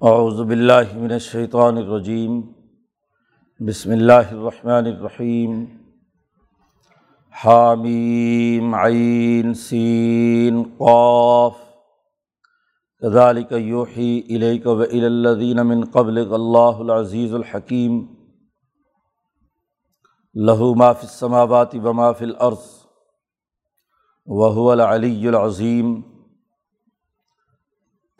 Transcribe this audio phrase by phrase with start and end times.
[0.00, 2.40] اعوذ باللہ من الشیطان الرجیم،
[3.60, 5.64] بسم اللہ الرحمن الرحیم،
[7.44, 11.56] حامیم، عین، سین، قاف
[13.02, 17.98] كذلك یوحی الیک و الی الذین من قبلک، اللہ العزیز الحکیم
[20.34, 22.70] له ما فی السماوات و ما فی الارض
[24.26, 26.00] وهو العلی العظیم۔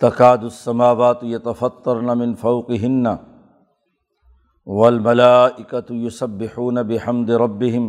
[0.01, 3.07] تقاد السماوات یتفترن من فوقهن
[4.67, 7.89] والملائکۃ یسبحون بحمد ربهم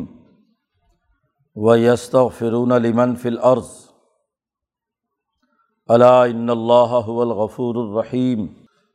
[1.56, 3.70] ویستغفرون لمن فی الارض
[5.90, 8.46] الا ان اللہ هو الغفور الرحیم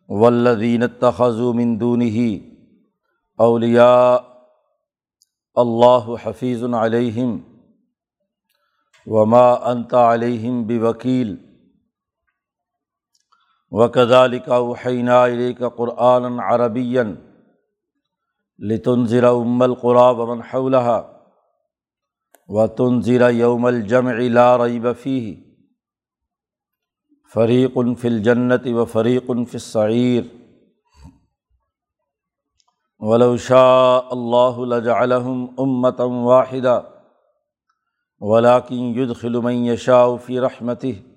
[0.09, 2.27] والذین اتخذوا من دونه
[3.39, 4.19] اولیاء
[5.57, 7.39] اللہ حفیظ علیہم
[9.07, 11.35] وما انت علیہم بوکیل
[13.79, 16.99] وکذالک اوحینا الیک قرآن عربی
[18.59, 20.99] لتنذر ام القرى ومن حولها
[22.49, 25.35] وتنذر یوم الجمع لا ریب فیہ
[27.35, 30.23] فریق فی الجنت و فریق فی السعیر
[33.01, 36.83] ولو شاء اللہ لجعلهم امة واحدہ
[38.21, 41.14] ولاکن يدخل من يشاء في رحمته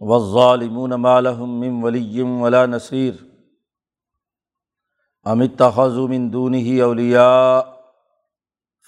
[0.00, 3.12] والظالمون ما لهم من ولي ولا نصير.
[5.24, 7.60] ام اتخذوا من دونه اولیاء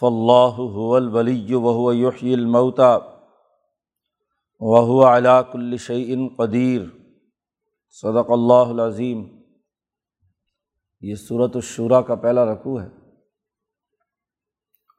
[0.00, 2.98] فاللہ هو الولی وهو يحيي الموتى
[4.60, 6.82] وهو على كل شيء قدیر
[7.90, 9.40] صدق اللہ العظیم
[11.00, 12.88] یہ صورت الشورا کا پہلا رقوع ہے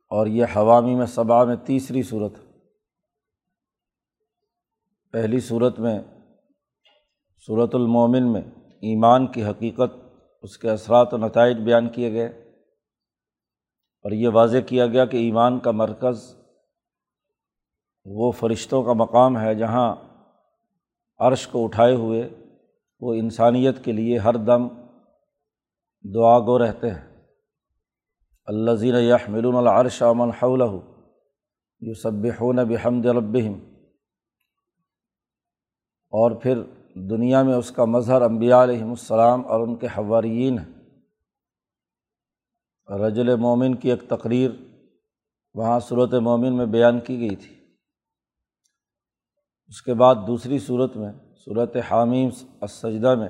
[0.09, 2.50] اور یہ حوامی میں صبا میں تیسری صورت ہے۔
[5.11, 5.99] پہلی صورت میں،
[7.45, 9.97] صورت المومن میں ایمان کی حقیقت،
[10.41, 12.25] اس کے اثرات و نتائج بیان کیے گئے۔
[14.03, 16.35] اور یہ واضح کیا گیا کہ ایمان کا مرکز
[18.05, 19.95] وہ فرشتوں کا مقام ہے جہاں
[21.17, 22.29] عرش کو اٹھائے ہوئے
[22.99, 24.67] وہ انسانیت کے لیے ہر دم
[26.13, 27.23] دعا گو رہتے ہیں۔
[28.45, 30.61] اللہ زین یحمل العرش امن حول
[31.79, 33.70] یو سب ہُون بحمد ربہم
[36.11, 36.61] اور پھر
[36.95, 40.73] دنیا میں اس کا مظہر امبیا علیہم السلام اور ان کے حوارین ہیں۔
[42.89, 44.51] رجل مومن کی ایک تقریر
[45.53, 47.55] وہاں صورت مومن میں بیان کی گئی تھی۔
[49.67, 51.11] اس کے بعد دوسری صورت میں،
[51.45, 52.29] صورت حامیم
[52.61, 53.29] السجدہ میں،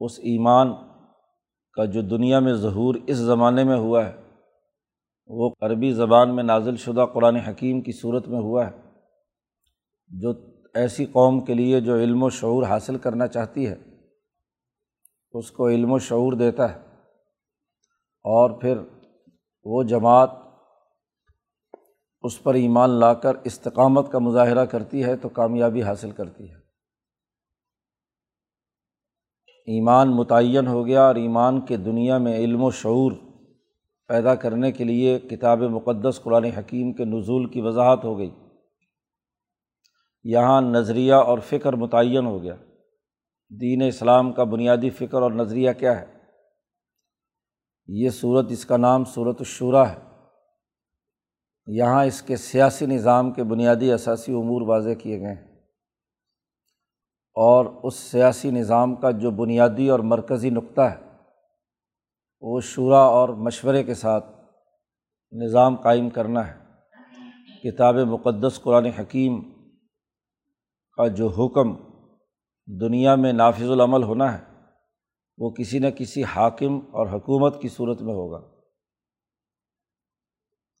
[0.00, 0.72] اس ایمان
[1.72, 4.22] کا جو دنیا میں ظہور اس زمانے میں ہوا ہے،
[5.28, 8.90] وہ عربی زبان میں نازل شدہ قرآن حکیم کی صورت میں ہوا ہے،
[10.08, 13.76] جو ایسی قوم کے لیے جو علم و شعور حاصل کرنا چاہتی ہے،
[15.32, 16.80] اس کو علم و شعور دیتا ہے۔
[18.24, 18.78] اور پھر
[19.64, 20.30] وہ جماعت
[22.22, 26.54] اس پر ایمان لا کر استقامت کا مظاہرہ کرتی ہے تو کامیابی حاصل کرتی ہے۔
[29.66, 33.12] ایمان متعین ہو گیا اور ایمان کے دنیا میں علم و شعور
[34.08, 38.30] پیدا کرنے کے لیے کتاب مقدس قرآن حکیم کے نزول کی وضاحت ہو گئی۔
[40.24, 42.56] یہاں نظریہ اور فکر متعین ہو گیا۔
[43.60, 46.06] دین اسلام کا بنیادی فکر اور نظریہ کیا ہے؟
[47.86, 49.98] یہ صورت اس کا نام صورت الشورا ہے۔
[51.66, 55.52] یہاں اس کے سیاسی نظام کے بنیادی اثاثی امور واضح کیے گئے ہیں۔
[57.34, 60.96] اور اس سیاسی نظام کا جو بنیادی اور مرکزی نقطہ ہے،
[62.40, 64.26] وہ شعرا اور مشورے کے ساتھ
[65.32, 66.62] نظام قائم کرنا ہے۔
[67.62, 69.51] کتاب مقدس قرآن حکیم
[70.96, 71.74] کا جو حکم
[72.80, 74.44] دنیا میں نافذ العمل ہونا ہے،
[75.38, 78.50] وہ کسی نہ کسی حاکم اور حکومت کی صورت میں ہوگا۔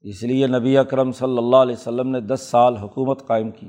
[0.00, 3.68] اس لیے نبی اکرم صلی اللہ علیہ وسلم نے دس سال حکومت قائم کی۔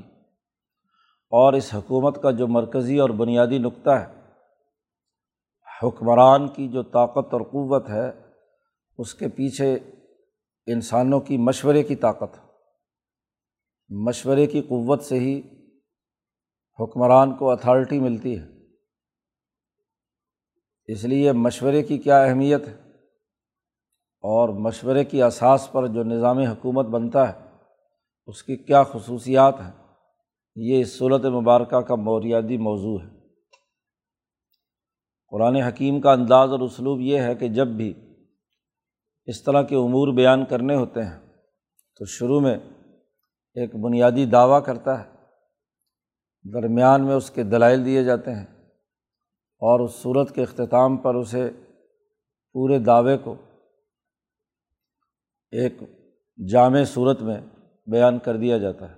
[1.30, 4.14] اور اس حکومت کا جو مرکزی اور بنیادی نقطہ ہے،
[5.82, 8.10] حکمران کی جو طاقت اور قوت ہے،
[8.98, 9.74] اس کے پیچھے
[10.66, 12.38] انسانوں کی مشورے کی طاقت۔
[13.88, 15.42] مشورے کی قوت سے ہی
[16.80, 18.46] حکمران کو اتھارٹی ملتی ہے۔
[20.86, 22.74] اس لیے مشورے کی کیا اہمیت ہے؟
[24.22, 27.48] اور مشورے کی اساس پر جو نظام حکومت بنتا ہے،
[28.26, 29.72] اس کی کیا خصوصیات ہیں؟
[30.56, 33.08] یہ اس صورت مبارکہ کا موریادی موضوع ہے۔
[35.30, 37.94] قرآن حکیم کا انداز اور اسلوب یہ ہے کہ جب بھی
[39.26, 41.20] اس طرح کے امور بیان کرنے ہوتے ہیں،
[41.98, 42.56] تو شروع میں
[43.54, 45.13] ایک بنیادی دعویٰ کرتا ہے۔
[46.52, 48.46] درمیان میں اس کے دلائل دیے جاتے ہیں
[49.58, 51.50] اور اس صورت کے اختتام پر اسے
[52.52, 53.34] پورے دعوے کو
[55.50, 55.74] ایک
[56.50, 57.40] جامع صورت میں
[57.86, 58.96] بیان کر دیا جاتا ہے۔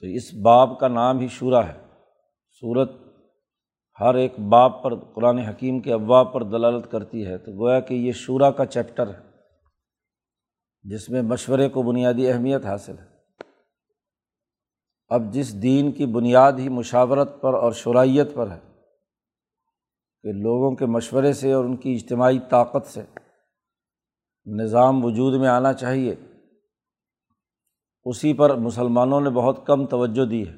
[0.00, 1.80] تو اس باب کا نام ہی شعرا ہے۔
[2.60, 2.90] صورت
[4.00, 7.94] ہر ایک باب پر قرآن حکیم کے ابواب پر دلالت کرتی ہے۔ تو گویا کہ
[7.94, 9.20] یہ شعرا کا چیپٹر ہے،
[10.82, 13.09] جس میں مشورے کو بنیادی اہمیت حاصل ہے۔
[15.10, 18.60] اب جس دین کی بنیاد ہی مشاورت پر اور شرائط پر ہے
[20.22, 23.02] کہ لوگوں کے مشورے سے اور ان کی اجتماعی طاقت سے
[24.46, 26.14] نظام وجود میں آنا چاہیے،
[28.04, 30.54] اسی پر مسلمانوں نے بہت کم توجہ دی ہے۔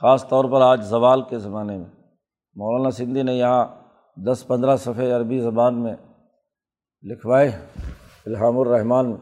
[0.00, 1.90] خاص طور پر آج زوال کے زمانے میں۔
[2.54, 3.66] مولانا سندھی نے یہاں
[4.16, 5.94] دس پندرہ صفحے عربی زبان میں
[7.02, 7.48] لکھوائے
[8.26, 9.14] الحام الرحمٰن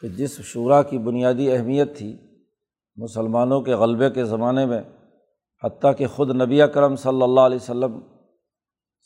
[0.00, 2.31] کہ جس شعرا کی بنیادی اہمیت تھی
[2.96, 4.82] مسلمانوں کے غلبے کے زمانے میں،
[5.64, 8.00] حتیٰ کہ خود نبی کرم صلی اللہ علیہ وسلم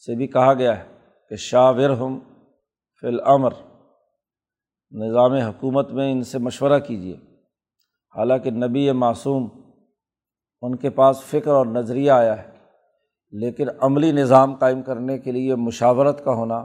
[0.07, 0.85] سے بھی کہا گیا ہے
[1.29, 2.19] کہ شاور ہم
[3.01, 3.51] فی العمر
[4.91, 7.15] نظام حکومت میں ان سے مشورہ کیجیے
[8.17, 9.49] حالانکہ نبی معصوم
[10.63, 12.51] ان کے پاس فکر اور نظریہ آیا ہے،
[13.31, 16.65] لیکن عملی نظام قائم کرنے کے لیے مشاورت کا ہونا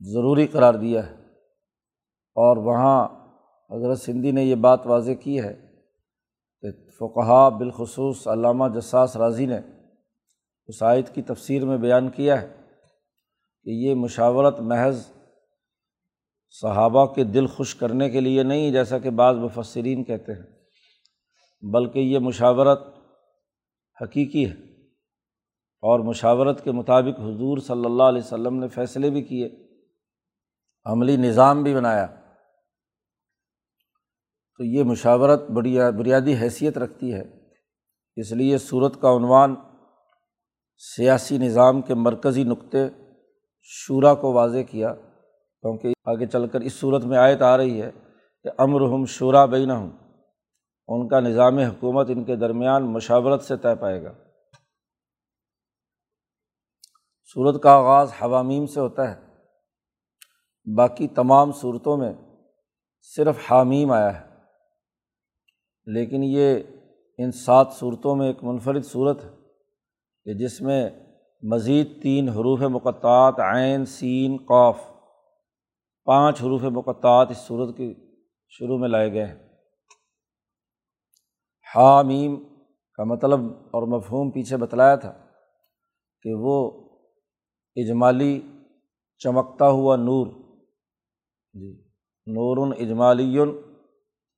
[0.00, 1.14] ضروری قرار دیا ہے۔
[2.36, 3.17] اور وہاں
[3.70, 5.54] حضرت سندھی نے یہ بات واضح کی ہے
[6.60, 9.58] کہ فقہ بالخصوص علامہ جساس راضی نے
[10.66, 12.48] اس آیت کی تفسیر میں بیان کیا ہے
[13.64, 15.06] کہ یہ مشاورت محض
[16.50, 20.42] صحابہ کے دل خوش کرنے کے لیے نہیں جیسا کہ بعض مفسرین کہتے ہیں،
[21.62, 22.80] بلکہ یہ مشاورت
[24.02, 24.54] حقیقی ہے
[25.82, 29.48] اور مشاورت کے مطابق حضور صلی اللہ علیہ وسلم نے فیصلے بھی کیے،
[30.84, 32.06] عملی نظام بھی بنایا۔
[34.58, 37.22] تو یہ مشاورت بڑی بنیادی حیثیت رکھتی ہے۔
[38.16, 39.54] اس لیے صورت کا عنوان
[40.96, 42.88] سیاسی نظام کے مرکزی نقطے
[43.62, 44.94] شعرا کو واضح کیا،
[45.62, 47.90] کیونکہ آگے چل کر اس صورت میں آیت آ رہی ہے
[48.42, 49.90] کہ امر ہم شعرا بین ہوں
[50.88, 54.12] ان کا نظام حکومت ان کے درمیان مشاورت سے طے پائے گا۔
[57.34, 59.16] صورت کا آغاز حوامیم سے ہوتا ہے،
[60.76, 62.12] باقی تمام صورتوں میں
[63.16, 64.27] صرف حامیم آیا ہے۔
[65.94, 66.58] لیکن یہ
[67.18, 69.28] ان سات صورتوں میں ایک منفرد صورت ہے
[70.24, 70.90] کہ جس میں
[71.42, 74.76] مزید تین حروف مقطعات، عین، سین قوف
[76.04, 77.94] پانچ حروف مقطعات اس صورت کی
[78.48, 79.48] شروع میں لائے گئے ہیں۔
[81.74, 82.44] حامیم
[82.94, 85.26] کا مطلب اور مفہوم پیچھے بتلایا تھا
[86.22, 86.88] کہ وہ
[87.76, 88.40] اجمالی
[89.18, 90.26] چمکتا ہوا نور
[91.52, 91.82] جی
[92.26, 93.38] نور اجمالی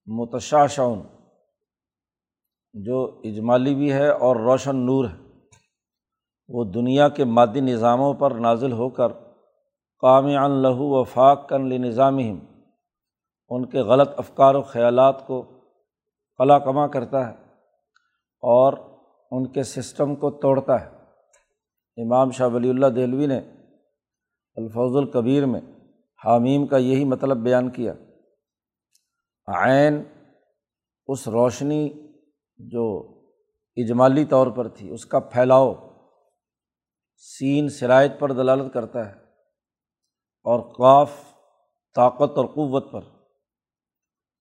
[0.06, 1.19] متشاشون
[2.72, 5.30] جو اجمالی بھی ہے اور روشن نور ہے۔
[6.48, 9.08] وہ دنیا کے مادی نظاموں پر نازل ہو کر
[10.00, 10.26] قام
[10.62, 12.18] لہو و فاق کن نظام
[13.48, 15.42] ان کے غلط افکار و خیالات کو
[16.38, 17.34] قلا کما کرتا ہے
[18.40, 18.72] اور
[19.30, 20.86] ان کے سسٹم کو توڑتا ہے۔
[22.02, 23.38] امام شاہ ولی اللہ دہلوی نے
[24.54, 25.60] الفوظ القبیر میں
[26.24, 27.92] حامیم کا یہی مطلب بیان کیا۔
[29.46, 30.02] عین
[31.06, 31.88] اس روشنی
[32.68, 33.14] جو
[33.76, 35.74] اجمالی طور پر تھی، اس کا پھیلاؤ
[37.16, 39.14] سین شرائط پر دلالت کرتا ہے
[40.44, 41.10] اور قاف
[41.94, 43.00] طاقت اور قوت پر۔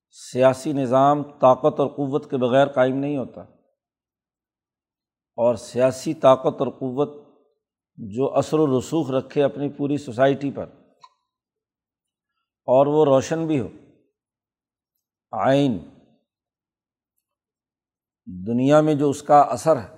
[0.09, 3.41] سیاسی نظام طاقت اور قوت کے بغیر قائم نہیں ہوتا۔
[5.37, 7.27] اور سیاسی طاقت اور قوت
[7.97, 10.65] جو اثر و رسوخ رکھے اپنی پوری سوسائٹی پر،
[12.67, 13.67] اور وہ روشن بھی ہو۔
[15.31, 15.77] آئین
[18.47, 19.95] دنیا میں جو اس کا اثر ہے،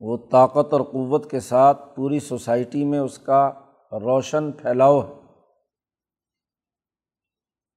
[0.00, 3.50] وہ طاقت اور قوت کے ساتھ پوری سوسائٹی میں اس کا
[3.92, 5.14] روشن پھیلاؤ ہے۔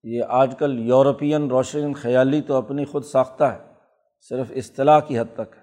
[0.03, 3.59] یہ آج کل یورپین روشن خیالی تو اپنی خود ساختہ ہے،
[4.29, 5.61] صرف اصطلاح کی حد تک ہے۔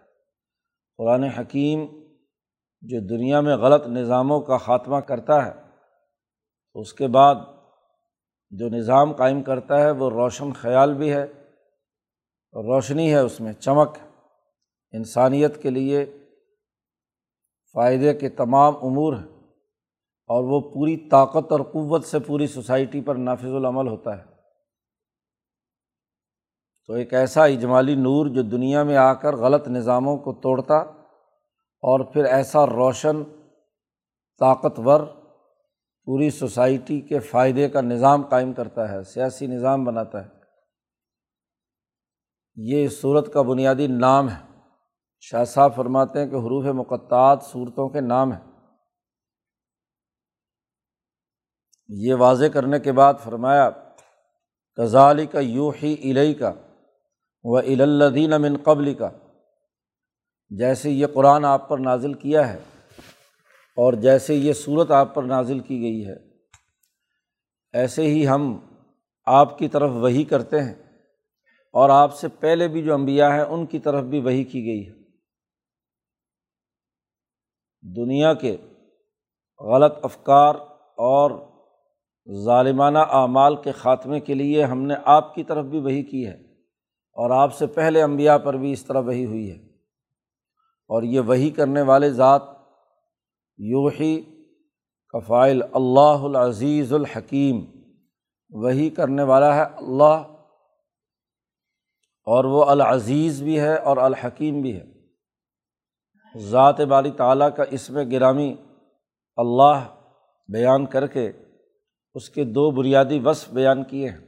[0.98, 1.86] قرآن حکیم
[2.80, 5.52] جو دنیا میں غلط نظاموں کا خاتمہ کرتا ہے،
[6.74, 7.34] اس کے بعد
[8.50, 11.26] جو نظام قائم کرتا ہے، وہ روشن خیال بھی ہے۔
[12.54, 13.88] روشنی ہے اس میں، چمک
[14.92, 16.06] انسانیت کے لیے
[17.72, 19.28] فائدے کے تمام امور ہیں
[20.26, 24.22] اور وہ پوری طاقت اور قوت سے پوری سوسائٹی پر نافذ العمل ہوتا ہے۔
[26.86, 32.12] تو ایک ایسا اجمالی نور جو دنیا میں آ کر غلط نظاموں کو توڑتا اور
[32.12, 33.22] پھر ایسا روشن،
[34.38, 35.00] طاقتور،
[36.04, 40.37] پوری سوسائٹی کے فائدے کا نظام قائم کرتا ہے، سیاسی نظام بناتا ہے۔
[42.60, 44.60] یہ صورت کا بنیادی نام ہے۔
[45.20, 48.40] شاہ صاحب فرماتے ہیں کہ حروف مقطعات صورتوں کے نام ہیں۔
[51.88, 53.70] یہ واضح کرنے کے بعد فرمایا
[54.76, 56.52] کزالی کا یو ہی علئی کا
[57.44, 59.10] و الدین امن قبل کا
[60.50, 62.58] جیسے یہ قرآن آپ پر نازل کیا ہے
[63.76, 66.16] اور جیسے یہ صورت آپ پر نازل کی گئی ہے،
[67.72, 68.58] ایسے ہی ہم
[69.26, 70.87] آپ کی طرف وہی کرتے ہیں۔
[71.72, 74.88] اور آپ سے پہلے بھی جو انبیاء ہیں، ان کی طرف بھی وہی کی گئی
[74.88, 74.98] ہے۔
[77.96, 78.56] دنیا کے
[79.60, 80.54] غلط افکار
[80.96, 81.30] اور
[82.44, 86.34] ظالمانہ اعمال کے خاتمے کے لیے ہم نے آپ کی طرف بھی وہی کی ہے
[86.92, 89.56] اور آپ سے پہلے انبیاء پر بھی اس طرح وہی ہوئی ہے۔
[90.88, 92.42] اور یہ وہی کرنے والے ذات
[93.56, 94.22] یوہی
[95.08, 97.64] کفائل اللہ العزیز الحکیم
[98.50, 100.37] وہی کرنے والا ہے اللہ
[102.28, 104.84] اور وہ العزیز بھی ہے اور الحکیم بھی ہے۔
[106.38, 108.56] ذات باری تعالیٰ کا اس میں گرامی
[109.36, 109.94] اللہ
[110.48, 111.32] بیان کر کے
[112.14, 114.18] اس کے دو بنیادی وصف بیان کیے ہیں۔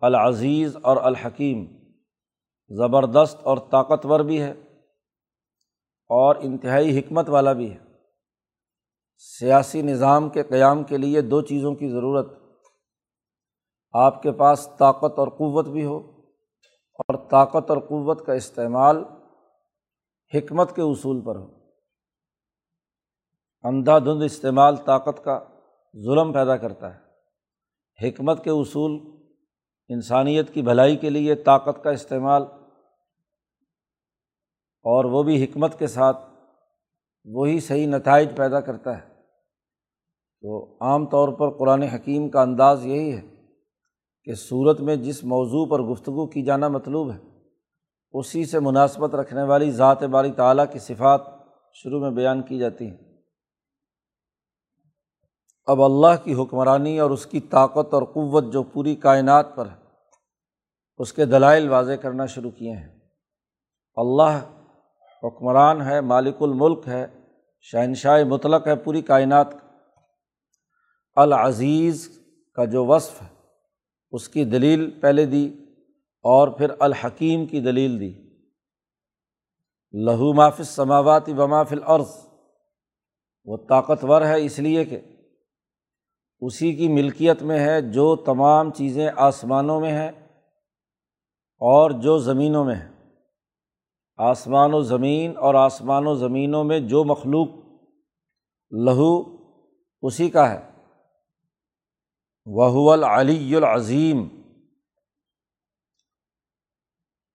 [0.00, 1.66] العزیز اور الحکیم
[2.68, 4.50] زبردست اور طاقتور بھی ہے
[6.10, 7.78] اور انتہائی حکمت والا بھی ہے۔
[9.16, 12.26] سیاسی نظام کے قیام کے لیے دو چیزوں کی ضرورت،
[13.92, 16.19] آپ کے پاس طاقت اور قوت بھی ہو
[17.00, 19.04] اور طاقت اور قوت کا استعمال
[20.34, 21.50] حکمت کے اصول پر ہو۔
[23.62, 25.40] اندھا دھند استعمال طاقت کا
[26.04, 27.00] ظلم پیدا کرتا ہے۔
[28.08, 29.00] حکمت کے اصول
[29.88, 32.42] انسانیت کی بھلائی کے لیے طاقت کا استعمال
[34.82, 36.16] اور وہ بھی حکمت کے ساتھ
[37.24, 39.08] وہی صحیح نتائج پیدا کرتا ہے۔
[40.40, 43.39] تو عام طور پر قرآن حکیم کا انداز یہی ہے۔
[44.24, 47.18] کہ صورت میں جس موضوع پر گفتگو کی جانا مطلوب ہے،
[48.12, 51.20] اسی سے مناسبت رکھنے والی ذات باری تعلیٰ کی صفات
[51.72, 52.96] شروع میں بیان کی جاتی ہیں۔
[55.66, 59.76] اب اللہ کی حکمرانی اور اس کی طاقت اور قوت جو پوری کائنات پر ہے،
[60.98, 63.00] اس کے دلائل واضح کرنا شروع کیے ہیں۔
[63.96, 64.40] اللہ
[65.22, 67.06] حکمران ہے، مالک الملک ہے،
[67.60, 69.46] شہنشاہ مطلق ہے پوری کائنات
[71.16, 72.18] العزیز
[72.54, 73.29] کا جو وصف ہے
[74.10, 75.50] اس کی دلیل پہلے دی
[76.22, 78.30] اور پھر الحکیم کی دلیل دی۔
[79.92, 82.26] لہو مافِ سماواتی و مافل عرض
[83.44, 85.00] وہ طاقتور ہے اس لیے کہ
[86.40, 90.08] اسی کی ملکیت میں ہے جو تمام چیزیں آسمانوں میں ہیں
[91.58, 92.88] اور جو زمینوں میں ہے
[94.16, 97.48] آسمان و زمین اور آسمان و زمینوں میں جو مخلوق
[98.70, 99.36] لہو
[100.02, 100.69] اسی کا ہے۔
[102.46, 104.28] وہ العلی العظیم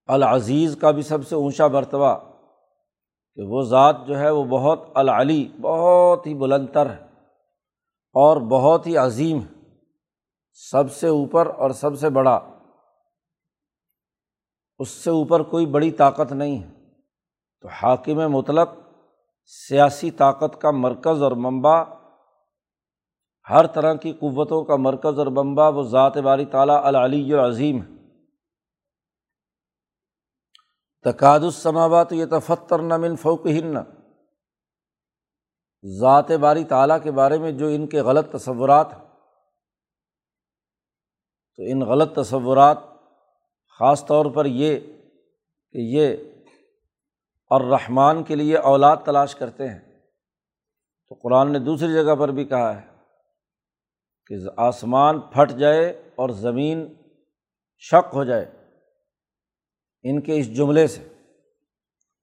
[0.06, 2.18] العزیز کا بھی سب سے اونچا مرتبہ
[3.34, 7.06] کہ وہ ذات جو ہے وہ بہت العلی، بہت ہی بلندر ہے
[8.12, 9.62] اور بہت ہی عظیم ہے،
[10.52, 12.40] سب سے اوپر اور سب سے بڑا۔
[14.78, 16.68] اس سے اوپر کوئی بڑی طاقت نہیں ہے۔
[17.60, 18.68] تو حاکم مطلق
[19.46, 21.84] سیاسی طاقت کا مرکز اور منبع
[23.50, 27.96] ہر طرح کی قوتوں کا مرکز اور منبع وہ ذات باری تعالیٰ العلی عظیم ہے۔
[31.04, 33.74] تقاد السماوات یہ تفتر نمن فوق ہن
[36.00, 39.04] ذات باری تعالیٰ کے بارے میں جو ان کے غلط تصورات ہیں۔
[41.56, 42.78] تو ان غلط تصورات
[43.78, 44.80] خاص طور پر یہ
[45.72, 46.16] کہ یہ
[47.50, 50.00] اور رحمان کے لیے اولاد تلاش کرتے ہیں۔
[51.08, 52.95] تو قرآن نے دوسری جگہ پر بھی کہا ہے۔
[54.26, 56.94] کہ آسمان پھٹ جائے اور زمین
[57.78, 58.44] شک ہو جائے
[60.02, 61.02] ان کے اس جملے سے۔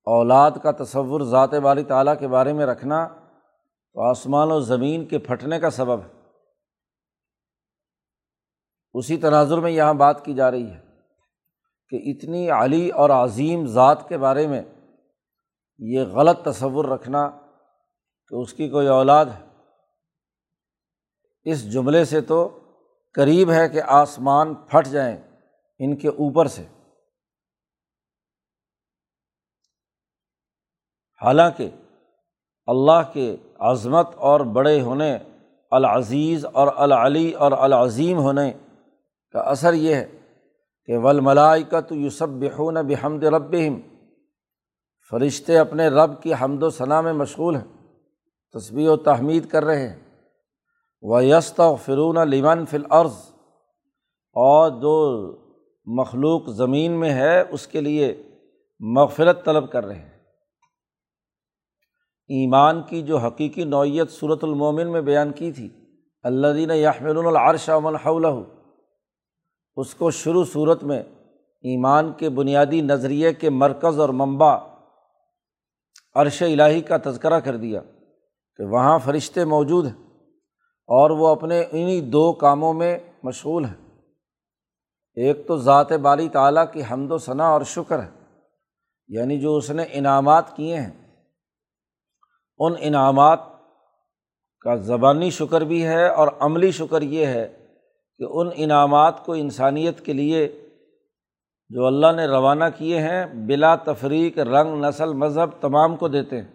[0.05, 3.07] اولاد کا تصور ذات والی تعالیٰ کے بارے میں رکھنا
[3.93, 6.22] تو آسمان و زمین کے پھٹنے کا سبب ہے۔
[8.93, 10.81] اسی تناظر میں یہاں بات کی جا رہی ہے
[11.89, 14.62] کہ اتنی علی اور عظیم ذات کے بارے میں
[15.79, 17.29] یہ غلط تصور رکھنا
[18.27, 19.52] کہ اس کی کوئی اولاد ہے۔
[21.44, 22.60] اس جملے سے تو
[23.14, 25.18] قریب ہے کہ آسمان پھٹ جائیں
[25.80, 26.64] ان کے اوپر سے۔
[31.22, 31.70] حالانکہ
[32.68, 35.18] اللہ کے عظمت اور بڑے ہونے،
[35.72, 38.54] العزیز اور العلی اور العظیم ہونے
[39.32, 40.20] کا اثر یہ ہے
[40.86, 43.56] کہ ولملائی کا تو یوسف بحون بحمد رب
[45.10, 47.98] فرشتے اپنے رب کی حمد و ثناء میں مشغول ہیں
[48.54, 50.12] تصویر و تحمید کر رہے ہیں۔
[51.05, 53.15] و یست فرون لمن فلعرض
[54.33, 54.95] اور جو
[55.86, 58.24] مخلوق زمین میں ہے، اس کے لیے
[58.79, 60.13] مغفرت طلب کر رہے ہیں۔
[62.27, 65.69] ایمان کی جو حقیقی نوعیت صورت المومن میں بیان کی تھی
[66.24, 67.95] اللہ دین یحمل العرش امن
[69.75, 71.03] اس کو شروع صورت میں
[71.62, 74.57] ایمان کے بنیادی نظریے کے مرکز اور منبع
[76.15, 77.81] عرش الٰہی کا تذکرہ کر دیا
[78.57, 80.02] کہ وہاں فرشتے موجود ہیں۔
[80.88, 84.02] اور وہ اپنے انہیں دو کاموں میں مشغول ہیں۔
[85.16, 88.10] ایک تو ذات باری تعلیٰ کی حمد و ثناء اور شکر ہے
[89.08, 90.92] یعنی جو اس نے انعامات کیے ہیں۔
[92.58, 93.40] ان انعامات
[94.60, 97.66] کا زبانی شکر بھی ہے اور عملی شکر یہ ہے
[98.18, 100.70] کہ ان انعامات کو انسانیت کے لیے
[101.70, 106.52] جو اللہ نے روانہ کیے ہیں، بلا تفریق، رنگ، نسل، مذہب تمام کو دیتے ہیں۔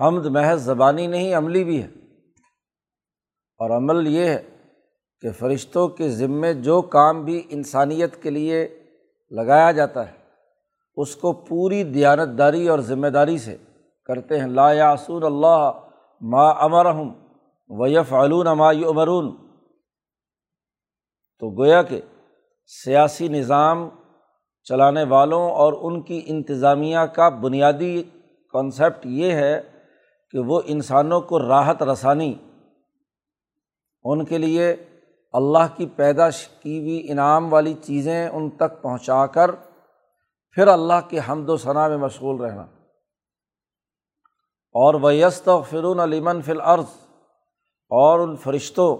[0.00, 1.88] حمد محض زبانی نہیں، عملی بھی ہے۔
[3.60, 4.42] اور عمل یہ ہے
[5.20, 8.66] کہ فرشتوں کے ذمے جو کام بھی انسانیت کے لیے
[9.30, 10.12] لگایا جاتا ہے،
[10.96, 13.56] اس کو پوری دیانت داری اور ذمہ داری سے
[14.04, 15.70] کرتے ہیں۔ لا یاسون اللہ
[16.20, 17.08] ما امرحم
[17.70, 19.34] ویف علون ما امرون
[21.38, 22.00] تو گویا کہ
[22.84, 23.88] سیاسی نظام
[24.66, 28.02] چلانے والوں اور ان کی انتظامیہ کا بنیادی
[28.54, 29.60] کانسیپٹ یہ ہے
[30.30, 32.34] کہ وہ انسانوں کو راحت رسانی
[34.06, 34.76] ان کے لیے
[35.32, 39.50] اللہ کی پیداش کی ہوئی انعام والی چیزیں ان تک پہنچا کر
[40.50, 42.62] پھر اللہ کے حمد و ثناء میں مشغول رہنا۔
[44.72, 46.86] اور ویست و فرون علیمن فل عرض
[47.88, 48.96] اور ان فرشتوں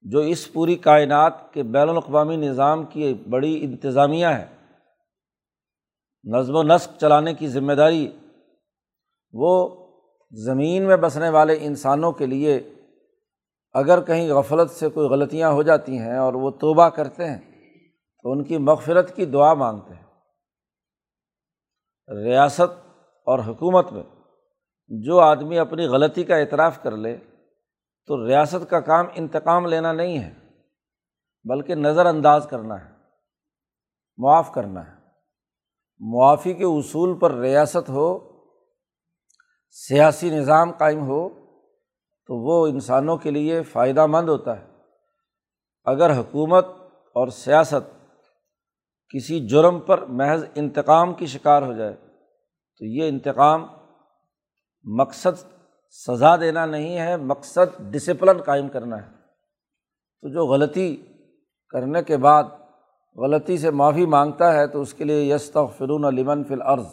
[0.00, 4.46] جو اس پوری کائنات کے بین الاقوامی نظام کی بڑی انتظامیہ ہے،
[6.24, 8.16] نظم و نسق چلانے کی ذمہ داری،
[9.32, 9.68] وہ
[10.30, 12.70] زمین میں بسنے والے انسانوں کے لیے
[13.76, 17.38] اگر کہیں غفلت سے کوئی غلطیاں ہو جاتی ہیں اور وہ توبہ کرتے ہیں،
[18.24, 20.04] تو ان کی مغفرت کی دعا مانگتے ہیں۔
[22.24, 22.70] ریاست
[23.26, 24.02] اور حکومت میں
[24.88, 27.16] جو آدمی اپنی غلطی کا اعتراف کر لے،
[28.06, 30.34] تو ریاست کا کام انتقام لینا نہیں ہے،
[31.44, 32.90] بلکہ نظر انداز کرنا ہے،
[34.18, 34.94] معاف کرنا ہے۔
[36.00, 38.18] معافی کے اصول پر ریاست ہو،
[39.70, 41.45] سیاسی نظام قائم ہو
[42.26, 44.66] تو وہ انسانوں کے لیے فائدہ مند ہوتا ہے۔
[45.84, 46.66] اگر حکومت
[47.14, 48.12] اور سیاست
[49.14, 51.94] کسی جرم پر محض انتقام کی شکار ہو جائے،
[52.78, 53.66] تو یہ انتقام
[54.84, 55.42] مقصد
[55.90, 59.10] سزا دینا نہیں ہے، مقصد ڈسپلن قائم کرنا ہے۔
[60.20, 60.96] تو جو غلطی
[61.70, 62.44] کرنے کے بعد
[63.16, 66.86] غلطی سے معافی مانگتا ہے، تو اس کے لیے یس فرون لمن فل عرض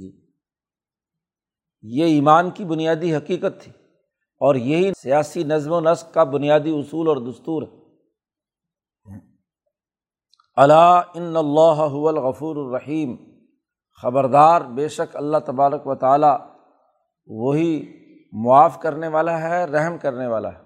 [0.00, 0.23] جی۔
[1.86, 3.72] یہ ایمان کی بنیادی حقیقت تھی
[4.40, 7.84] اور یہی سیاسی نظم و نسق کا بنیادی اصول اور دستور ہے۔
[10.56, 13.16] اللہ ان اللہ الغفور الرحیم۔
[14.02, 16.36] خبردار، بے شک اللہ تبارک و تعالیٰ
[17.26, 17.92] وہی
[18.32, 20.58] معاف کرنے والا ہے، رحم کرنے والا ہے۔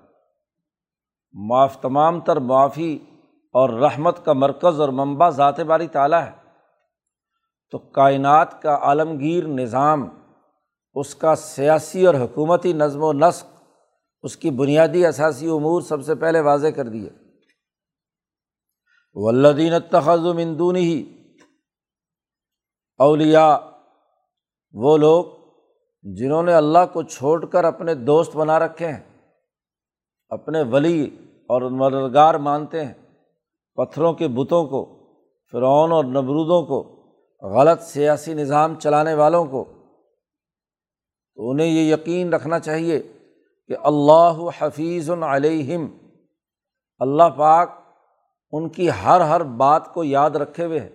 [1.33, 2.99] معاف تمام تر معافی
[3.53, 6.31] اور رحمت کا مرکز اور منبع ذات باری تعالیٰ ہے۔
[7.71, 10.09] تو کائنات کا عالمگیر نظام
[10.99, 13.47] اس کا سیاسی اور حکومتی نظم و نسق
[14.25, 17.11] اس کی بنیادی اثاثی امور سب سے پہلے واضح کر دیے۔
[19.17, 19.75] ولدین
[20.37, 21.03] مندون ہی
[23.01, 23.59] اولیا
[24.75, 25.25] وہ لوگ
[26.05, 29.01] جنہوں نے اللہ کو چھوڑ کر اپنے دوست بنا رکھے ہیں،
[30.29, 31.05] اپنے ولی
[31.49, 32.93] اور مددگار مانتے ہیں،
[33.79, 34.85] پتھروں کے بتوں کو،
[35.53, 36.79] فرعون اور نبرودوں کو،
[37.43, 39.65] غلط سیاسی نظام چلانے والوں کو
[41.39, 42.99] تو انہیں یہ یقین رکھنا چاہیے
[43.71, 45.87] کہ اللہ حفیظ علیہم،
[46.99, 47.71] اللہ پاک
[48.53, 50.89] ان کی ہر ہر بات کو یاد رکھے ہوئے ہے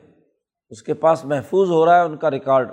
[0.69, 2.71] اس کے پاس محفوظ ہو رہا ہے ان کا ریکارڈ۔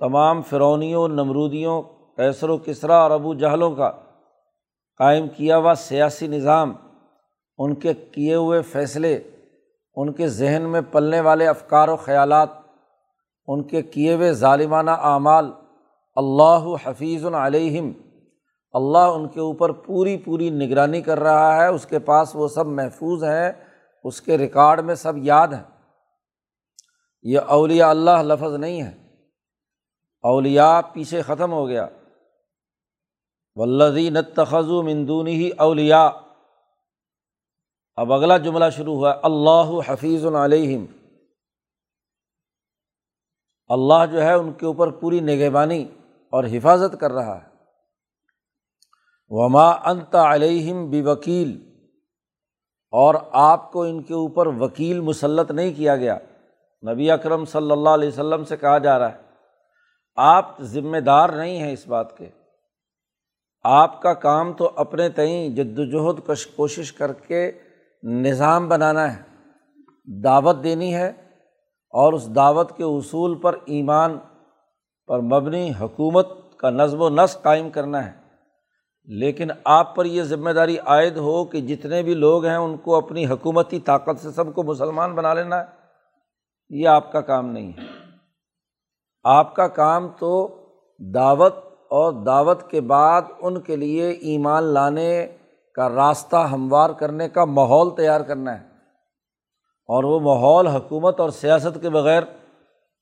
[0.00, 1.82] تمام فرونیوں نمرودیوں
[2.16, 3.90] کیسر و کسرا اور ابو جہلوں کا
[4.98, 6.76] قائم کیا ہوا سیاسی نظام،
[7.58, 9.14] ان کے کیے ہوئے فیصلے،
[9.96, 12.48] ان کے ذہن میں پلنے والے افکار و خیالات،
[13.46, 15.52] ان کے کیے ہوئے ظالمانہ اعمال
[16.14, 17.92] اللہ حفیظ علیہم۔
[18.72, 22.66] اللہ ان کے اوپر پوری پوری نگرانی کر رہا ہے، اس کے پاس وہ سب
[22.66, 23.52] محفوظ ہیں،
[24.04, 25.62] اس کے ریکارڈ میں سب یاد ہیں۔
[27.22, 28.92] یہ اولیاء اللہ لفظ نہیں ہے
[30.22, 31.86] اولیاء پیچھے ختم ہو گیا۔
[33.54, 36.10] ولزی نتخذ مندونی ہی اولیا
[37.96, 40.84] اب اگلا جملہ شروع ہوا اللہ حفیظ علیہم۔
[43.68, 45.88] اللہ جو ہے ان کے اوپر پوری نگہبانی۔
[46.34, 47.52] اور حفاظت کر رہا ہے۔
[49.30, 51.50] وما انت علیہم بھی وکیل
[52.92, 56.18] اور آپ کو ان کے اوپر وکیل مسلط نہیں کیا گیا۔
[56.82, 59.22] نبی اکرم صلی اللہ علیہ وسلم سے کہا جا رہا ہے،
[60.16, 62.28] آپ ذمہ دار نہیں ہیں اس بات کے۔
[63.64, 66.20] آپ کا کام تو اپنے تئیں جد وجہد
[66.56, 67.50] کوشش کر کے
[68.02, 69.22] نظام بنانا ہے،
[70.24, 71.08] دعوت دینی ہے،
[71.94, 74.18] اور اس دعوت کے اصول پر ایمان
[75.06, 78.24] پر مبنی حکومت کا نظم و نسق قائم کرنا ہے۔
[79.04, 82.96] لیکن آپ پر یہ ذمہ داری عائد ہو کہ جتنے بھی لوگ ہیں ان کو
[82.96, 85.64] اپنی حکومتی طاقت سے سب کو مسلمان بنا لینا ہے۔
[86.70, 87.82] یہ آپ کا کام نہیں ہے۔
[89.24, 90.56] آپ کا کام تو
[91.14, 95.36] دعوت اور دعوت کے بعد ان کے لیے ایمان لانے
[95.74, 98.66] کا راستہ ہموار کرنے کا ماحول تیار کرنا ہے۔
[99.88, 102.22] اور وہ ماحول حکومت اور سیاست کے بغیر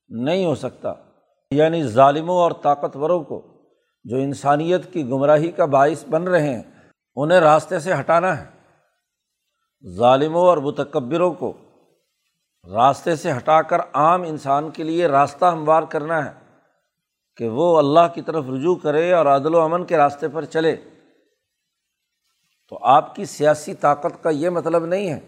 [0.08, 0.92] نہیں ہو سکتا۔
[1.52, 3.42] یعنی ظالموں اور طاقتوروں کو
[4.04, 6.62] جو انسانیت کی گمراہی کا باعث بن رہے ہیں،
[7.16, 8.44] انہیں راستے سے ہٹانا ہے۔
[9.96, 11.52] ظالموں اور متکبروں کو
[12.72, 16.32] راستے سے ہٹا کر عام انسان کے لیے راستہ ہموار کرنا ہے
[17.36, 20.76] کہ وہ اللہ کی طرف رجوع کرے اور عدل و امن کے راستے پر چلے۔
[22.68, 25.20] تو آپ کی سیاسی طاقت کا یہ مطلب نہیں ہے،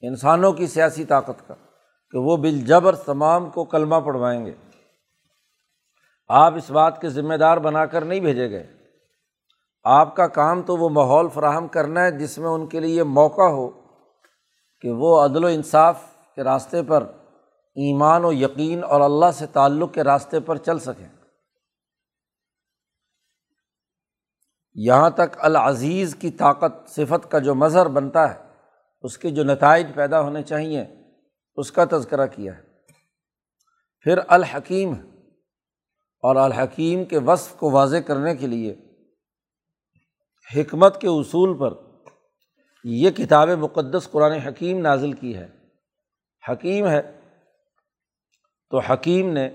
[0.00, 1.54] انسانوں کی سیاسی طاقت کا،
[2.10, 4.54] کہ وہ بالجبر تمام کو کلمہ پڑھوائیں گے۔
[6.28, 8.72] آپ اس بات کے ذمہ دار بنا کر نہیں بھیجے گئے۔
[9.84, 13.42] آپ کا کام تو وہ ماحول فراہم کرنا ہے جس میں ان کے لیے موقع
[13.42, 13.70] ہو
[14.80, 16.02] کہ وہ عدل و انصاف
[16.34, 17.02] کے راستے پر
[17.76, 21.08] ایمان و یقین اور اللہ سے تعلق کے راستے پر چل سکیں۔
[24.74, 28.48] یہاں تک العزیز کی طاقت صفت کا جو مظہر بنتا ہے،
[29.00, 30.84] اس کے جو نتائج پیدا ہونے چاہئیں
[31.56, 32.62] اس کا تذکرہ کیا ہے۔
[34.00, 34.94] پھر الحکیم
[36.20, 38.76] اور الحکیم کے وصف کو واضح کرنے کے لیے
[40.56, 41.74] حکمت کے اصول پر
[42.84, 45.48] یہ کتاب مقدس قرآن حکیم نازل کی ہے۔
[46.48, 47.20] حکیم ہے۔
[48.70, 49.48] تو حکیم نے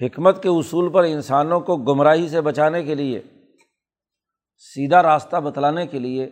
[0.00, 3.22] حکمت کے اصول پر انسانوں کو گمراہی سے بچانے کے لیے،
[4.56, 6.30] سیدھا راستہ بتلانے کے لیے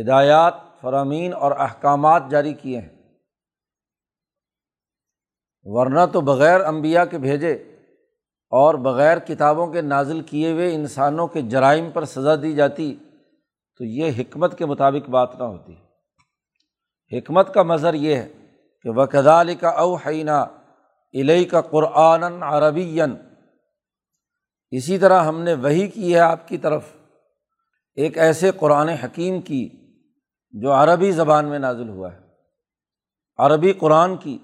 [0.00, 3.18] ہدایات، فرامین اور احکامات جاری کیے ہیں۔
[5.62, 7.77] ورنہ تو بغیر امبیا کے بھیجے
[8.50, 12.94] اور بغیر کتابوں کے نازل کیے ہوئے انسانوں کے جرائم پر سزا دی جاتی،
[13.78, 15.74] تو یہ حکمت کے مطابق بات نہ ہوتی۔
[17.18, 18.28] حکمت کا مظہر یہ ہے
[18.82, 20.30] کہ وہ کدال کا اوحینہ
[21.12, 23.00] الہی کا قرآن عربی
[24.70, 26.84] اسی طرح ہم نے وہی کی ہے آپ کی طرف۔
[27.94, 29.68] ایک ایسے قرآن حکیم کی
[30.50, 32.18] جو عربی زبان میں نازل ہوا ہے۔
[33.36, 34.38] عربی قرآن کی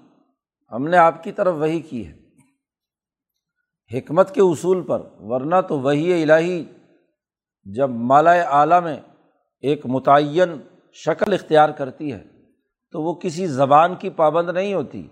[0.71, 2.24] ہم نے آپ کی طرف وہی کی ہے۔
[3.93, 6.65] حکمت کے اصول پر، ورنہ تو وہی الہی
[7.63, 8.97] جب مالا اعلیٰ میں
[9.59, 10.61] ایک متعین
[10.93, 12.23] شکل اختیار کرتی ہے،
[12.91, 15.07] تو وہ کسی زبان کی پابند نہیں ہوتی۔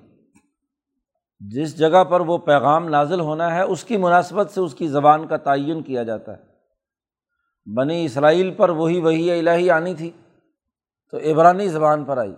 [1.40, 5.28] جس جگہ پر وہ پیغام نازل ہونا ہے، اس کی مناسبت سے اس کی زبان
[5.28, 6.44] کا تعین کیا جاتا ہے۔
[7.76, 10.12] بنی اسرائیل پر وہی وہی الہی آنی تھی،
[11.12, 12.36] تو عبرانی زبان پر آئی۔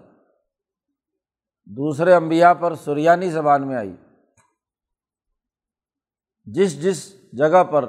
[1.66, 3.96] دوسرے امبیا پر سریانی زبان میں آئی۔
[6.46, 7.86] جس جس جگہ پر،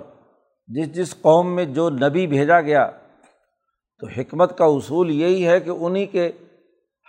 [0.67, 2.91] جس جس قوم میں جو نبی بھیجا گیا،
[3.99, 6.33] تو حکمت کا اصول یہی ہے کہ انہیں کے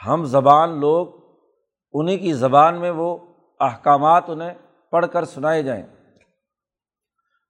[0.08, 1.08] ہم زبان لوگ
[1.94, 3.18] انہیں کی زبان میں وہ
[3.60, 4.54] احکامات انہیں
[4.92, 5.84] پڑھ کر سنائے جائیں۔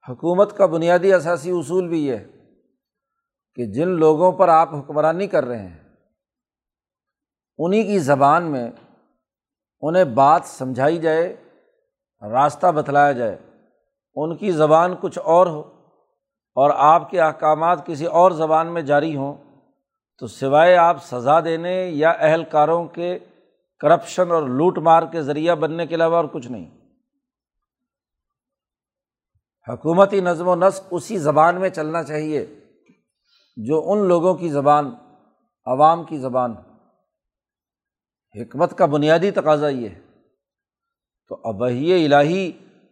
[0.10, 2.28] حکومت کا بنیادی اثاثی اصول بھی یہ ہے
[3.56, 5.84] کہ جن لوگوں پر آپ حکمرانی کر رہے ہیں
[7.58, 8.72] انہیں کی زبان میں
[9.82, 11.36] انہیں بات سمجھائی جائے،
[12.22, 13.38] راستہ بتلایا جائے۔
[14.20, 15.60] ان کی زبان کچھ اور ہو
[16.56, 19.34] اور آپ کے احکامات کسی اور زبان میں جاری ہوں،
[20.18, 23.20] تو سوائے آپ سزا دینے یا اہلکاروں کے
[23.80, 26.78] کرپشن اور لوٹ مار کے ذریعہ بننے کے علاوہ اور کچھ نہیں۔
[29.68, 32.46] حکومتی نظم و نسق اسی زبان میں چلنا چاہیے
[33.56, 34.96] جو ان لوگوں کی زبان،
[35.66, 36.54] عوام کی زبان
[38.42, 40.00] حکمت کا بنیادی تقاضا یہ ہے۔
[41.28, 42.52] تو اب وہی الہی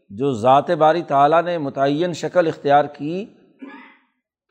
[0.10, 3.26] جو ذات باری تعالیٰ نے متعین شکل اختیار کی،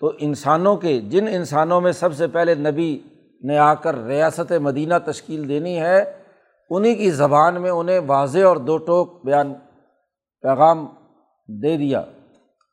[0.00, 3.00] تو انسانوں کے، جن انسانوں میں سب سے پہلے نبی
[3.42, 6.22] نے آ کر ریاست مدینہ تشکیل دینی ہے
[6.70, 9.54] انہیں کی زبان میں انہیں واضح اور دو ٹوک بیان
[10.40, 10.86] پیغام
[11.48, 12.02] دے دیا۔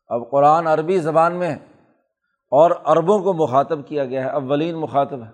[0.07, 1.57] اب قرآن عربی زبان میں ہے
[2.51, 5.31] اور عربوں کو مخاطب کیا گیا ہے، اولین مخاطب ہے۔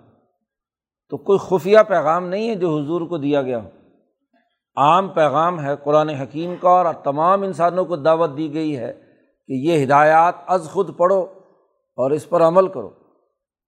[1.10, 3.70] تو کوئی خفیہ پیغام نہیں ہے جو حضور کو دیا گیا ہو۔
[4.78, 8.94] عام پیغام ہے قرآن حکیم کا اور تمام انسانوں کو دعوت دی گئی ہے
[9.48, 11.22] کہ یہ ہدایات از خود پڑھو
[11.96, 12.90] اور اس پر عمل کرو۔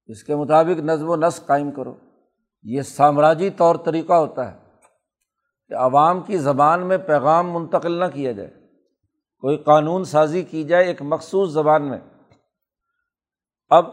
[0.05, 1.95] اس کے مطابق نظم و نسق قائم کرو۔
[2.63, 4.57] یہ سامراجی طور طریقہ ہوتا ہے
[5.67, 8.49] کہ عوام کی زبان میں پیغام منتقل نہ کیا جائے۔
[9.39, 11.99] کوئی قانون سازی کی جائے ایک مخصوص زبان میں۔
[13.69, 13.85] اب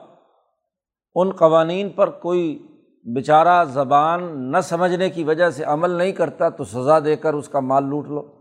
[1.15, 2.76] ان قوانین پر کوئی
[3.15, 7.49] بیچارہ زبان نہ سمجھنے کی وجہ سے عمل نہیں کرتا تو سزا دے کر اس
[7.49, 8.33] کا مال لوٹ لو۔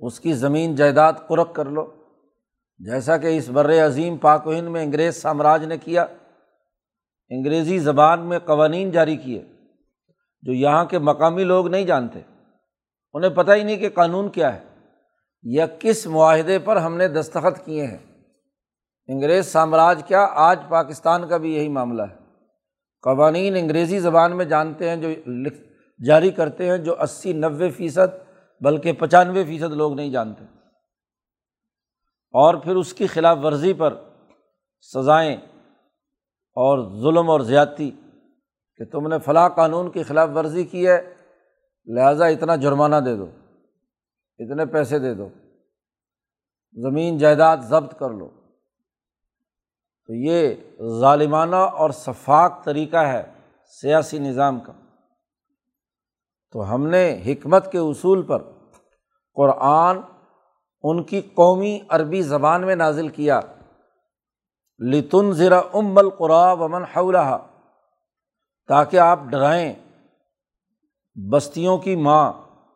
[0.00, 1.92] اس کی زمین جائیداد قرق کر لو۔
[2.78, 6.06] جیسا کہ اس بر عظیم پاک و ہند میں انگریز سامراج نے کیا،
[7.28, 9.44] انگریزی زبان میں قوانین جاری کیے
[10.42, 12.20] جو یہاں کے مقامی لوگ نہیں جانتے۔
[13.14, 14.64] انہیں پتہ ہی نہیں کہ قانون کیا ہے۔
[15.42, 17.98] یا کس معاہدے پر ہم نے دستخط کیے ہیں۔
[19.08, 22.27] انگریز سامراج کیا، آج پاکستان کا بھی یہی معاملہ ہے۔
[23.02, 25.60] قوانین انگریزی زبان میں جانتے ہیں، جو لکھ
[26.04, 30.44] جاری کرتے ہیں، جو اسی نوے فیصد بلکہ پچانوے فیصد لوگ نہیں جانتے۔
[32.32, 33.94] اور پھر اس کی خلاف ورزی پر
[34.80, 35.36] سزائیں
[36.54, 37.90] اور ظلم اور زیادتی
[38.76, 41.14] کہ تم نے فلاں قانون کی خلاف ورزی کی ہے،
[41.86, 43.26] لہٰذا اتنا جرمانہ دے دو،
[44.38, 45.28] اتنے پیسے دے دو،
[46.72, 48.37] زمین جائیداد ضبط کر لو۔
[50.08, 50.54] تو یہ
[51.00, 53.32] ظالمانہ اور شفاق طریقہ ہے
[53.80, 54.72] سیاسی نظام کا۔
[56.52, 58.42] تو ہم نے حکمت کے اصول پر
[59.34, 60.00] قرآن
[60.82, 63.40] ان کی قومی عربی زبان میں نازل کیا۔
[64.78, 67.38] لتن ذرا ام القرا ومن حولہ
[68.68, 69.74] تاکہ آپ ڈرائیں۔
[71.32, 72.32] بستیوں کی ماں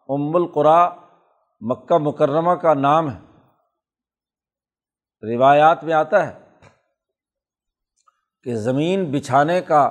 [0.08, 0.88] ام القرا
[1.60, 3.20] مکہ مکرمہ کا نام ہے۔
[5.34, 6.41] روایات میں آتا ہے۔
[8.44, 9.90] کہ زمین بچھانے کا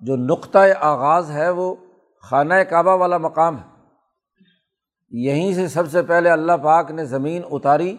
[0.00, 1.74] جو نقطۂ آغاز ہے وہ
[2.22, 3.76] خانہ کعبہ والا مقام ہے۔
[5.10, 7.96] یہیں سے سب سے پہلے اللہ پاک نے زمین اتاری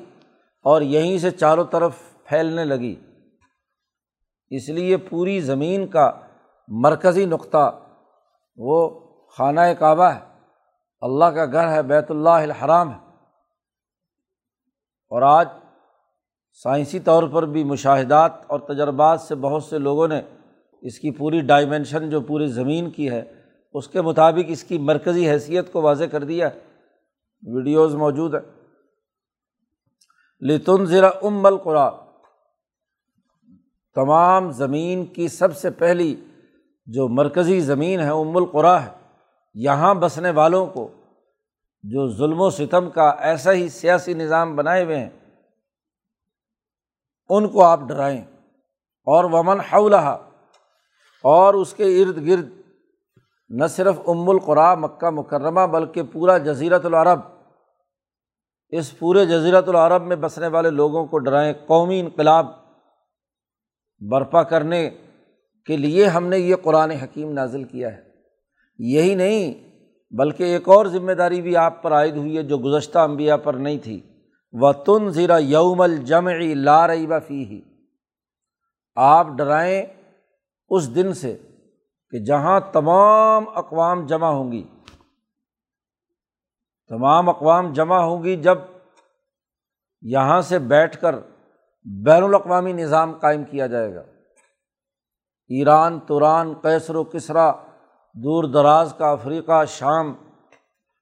[0.63, 2.95] اور یہیں سے چاروں طرف پھیلنے لگی۔
[4.49, 6.11] اس لیے پوری زمین کا
[6.67, 7.79] مرکزی نقطہ
[8.55, 8.99] وہ
[9.37, 10.19] خانہ کعبہ ہے۔
[11.01, 12.99] اللہ کا گھر ہے بیت اللہ الحرام ہے۔
[15.09, 15.47] اور آج
[16.63, 20.21] سائنسی طور پر بھی مشاہدات اور تجربات سے بہت سے لوگوں نے
[20.81, 23.23] اس کی پوری ڈائمینشن جو پوری زمین کی ہے،
[23.73, 26.59] اس کے مطابق اس کی مرکزی حیثیت کو واضح کر دیا۔ ہے
[27.53, 28.39] ویڈیوز موجود ہے
[30.41, 31.89] لتن ذرا ام القرا
[33.95, 36.15] تمام زمین کی سب سے پہلی
[36.85, 38.89] جو مرکزی زمین ہے ام القرا ہے۔
[39.53, 40.91] یہاں بسنے والوں کو
[41.83, 45.09] جو ظلم و ستم کا ایسا ہی سیاسی نظام بنائے ہوئے ہیں۔
[47.29, 48.21] ان کو آپ ڈرائیں۔
[49.05, 50.17] اور ومن حولہ
[51.23, 52.49] اور اس کے ارد گرد،
[53.49, 57.19] نہ صرف ام القرا مکہ مکرمہ، بلکہ پورا جزیرت العرب۔
[58.69, 62.45] اس پورے جزیرت العرب میں بسنے والے لوگوں کو ڈرائیں۔ قومی انقلاب
[63.99, 64.89] برپا کرنے
[65.65, 68.01] کے لیے ہم نے یہ قرآن حکیم نازل کیا ہے۔
[68.77, 69.53] یہی نہیں،
[70.11, 73.53] بلکہ ایک اور ذمہ داری بھی آپ پر عائد ہوئی ہے جو گزشتہ انبیاء پر
[73.53, 74.16] نہیں تھی۔
[74.51, 76.87] و تن زیرا یوم الجم لا
[77.27, 77.61] فی ہی
[78.95, 79.85] آپ ڈرائیں
[80.69, 81.37] اس دن سے
[82.09, 84.67] کہ جہاں تمام اقوام جمع ہوں گی۔
[86.87, 88.57] تمام اقوام جمع ہوں گی جب
[90.01, 91.15] یہاں سے بیٹھ کر
[92.05, 94.01] بین الاقوامی نظام قائم کیا جائے گا۔
[95.49, 97.51] ایران توران کیسر و کسرا،
[98.13, 100.09] دور دراز کا افریقہ، شام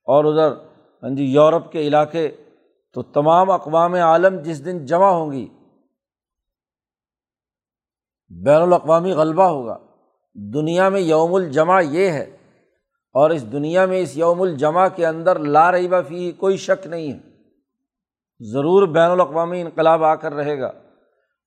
[0.08, 0.58] اور ادھر
[1.03, 2.31] ہاں جی یورپ کے علاقے
[2.95, 5.47] تو تمام اقوام عالم جس دن جمع ہوں گی،
[8.45, 9.77] بین الاقوامی غلبہ ہوگا۔
[10.53, 12.38] دنیا میں یوم الجمع یہ ہے
[13.13, 17.13] اور اس دنیا میں اس یوم الجمع کے اندر لا رہی فی کوئی شک نہیں
[17.13, 17.19] ہے۔
[18.51, 20.67] ضرور بین الاقوامی انقلاب آ کر رہے گا۔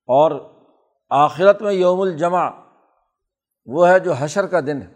[0.07, 0.49] اور
[1.11, 2.51] آخرت میں یوم الجمع
[3.67, 4.95] وہ ہے جو حشر کا دن ہے،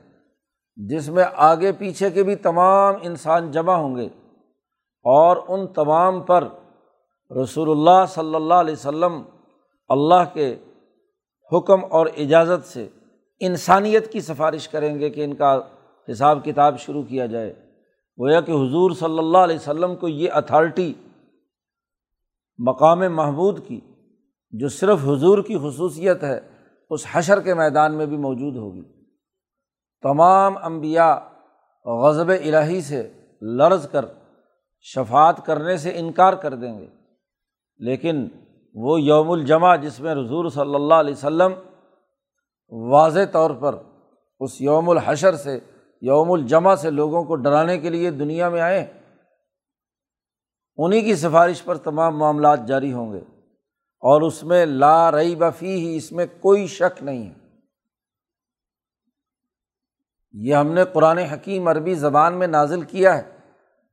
[0.77, 4.09] جس میں آگے پیچھے کے بھی تمام انسان جمع ہوں گے۔
[5.05, 6.45] اور ان تمام پر
[7.43, 9.23] رسول اللہ صلی اللہ علیہ و سلم
[9.89, 10.57] اللہ کے
[11.53, 12.89] حکم اور اجازت سے
[13.41, 15.61] انسانیت کی سفارش کریں گے کہ ان کا
[16.09, 17.53] حساب کتاب شروع کیا جائے۔
[18.19, 20.95] گویا کہ حضور صلی اللہ علیہ و سلم کو یہ اتھارٹی
[22.59, 23.81] مقام محمود کی،
[24.53, 26.41] جو صرف حضور کی خصوصیت ہے،
[26.91, 28.83] اس حشر کے میدان میں بھی موجود ہوگی۔
[30.03, 31.15] تمام انبیاء
[31.87, 33.13] غضب الہی سے
[33.43, 34.05] لرز کر
[34.83, 36.87] شفات کرنے سے انکار کر دیں گے۔
[37.77, 38.29] لیکن
[38.75, 41.53] وہ یوم الجمع جس میں حضور صلی اللہ علیہ و سلم
[42.69, 43.75] واضح طور پر
[44.41, 45.61] اس یوم الحشر سے،
[46.01, 48.93] یوم الجمع سے لوگوں کو ڈرانے کے لیے دنیا میں آئے
[50.77, 53.21] انہیں کی سفارش پر تمام معاملات جاری ہوں گے۔
[54.01, 57.35] اور اس میں لا رئی بفی ہی اس میں کوئی شک نہیں ہے۔
[60.33, 63.42] یہ ہم نے قرآن حکیم عربی زبان میں نازل کیا ہے۔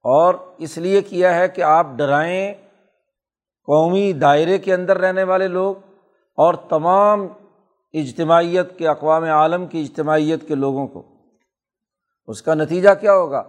[0.03, 2.53] اور اس لیے کیا ہے کہ آپ ڈرائیں
[3.65, 5.75] قومی دائرے کے اندر رہنے والے لوگ
[6.35, 7.27] اور تمام
[7.93, 11.05] اجتماعیت کے اقوام عالم کی اجتماعیت کے لوگوں کو۔
[12.27, 13.43] اس کا نتیجہ کیا ہوگا؟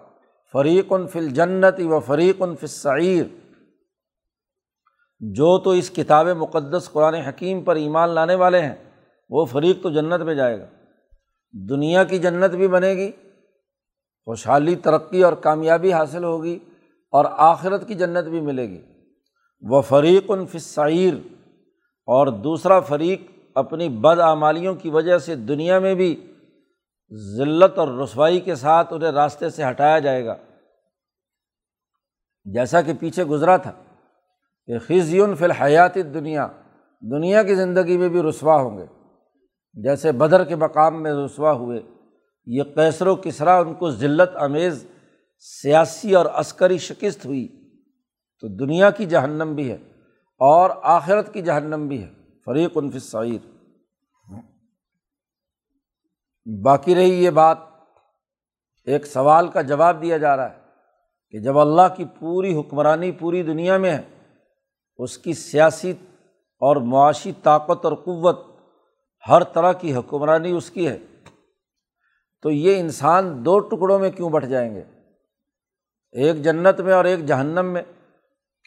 [0.53, 3.25] فریق فل جنت و فریق فصعیر
[5.21, 8.75] جو تو اس کتاب مقدس قرآن حکیم پر ایمان لانے والے ہیں،
[9.31, 10.67] وہ فریق تو جنت میں جائے گا۔
[11.53, 13.13] دنیا کی جنت بھی بنے گی
[14.25, 16.59] خوشحالی، ترقی اور کامیابی حاصل ہوگی
[17.13, 18.83] اور آخرت کی جنت بھی ملے گی۔
[19.61, 21.15] وہ فریق فصعیر
[22.07, 23.23] اور دوسرا فریق
[23.55, 26.35] اپنی بد آمالیوں کی وجہ سے دنیا میں بھی
[27.37, 30.35] ذلت اور رسوائی کے ساتھ انہیں راستے سے ہٹایا جائے گا۔
[32.45, 33.73] جیسا کہ پیچھے گزرا تھا
[34.67, 36.47] کہ خزیون فی الحیات دنیا
[37.13, 38.87] دنیا کی زندگی میں بھی رسوا ہوں گے،
[39.73, 41.81] جیسے بدر کے مقام میں رسوا ہوئے۔
[42.47, 44.87] یہ کیسر و کسرا ان کو ذلت امیز
[45.39, 47.49] سیاسی اور عسکری شکست ہوئی۔
[48.41, 49.79] تو دنیا کی جہنم بھی ہے
[50.39, 52.13] اور آخرت کی جہنم بھی ہے۔
[52.45, 53.47] فریق سعیر
[56.65, 57.59] باقی رہی یہ بات،
[58.85, 60.59] ایک سوال کا جواب دیا جا رہا ہے
[61.31, 64.03] کہ جب اللہ کی پوری حکمرانی پوری دنیا میں ہے،
[64.99, 65.93] اس کی سیاسی
[66.59, 68.39] اور معاشی طاقت اور قوت
[69.29, 70.99] ہر طرح کی حکمرانی اس کی ہے۔
[72.43, 74.83] تو یہ انسان دو ٹکڑوں میں کیوں بٹ جائیں گے؟
[76.13, 77.83] ایک جنت میں اور ایک جہنم میں۔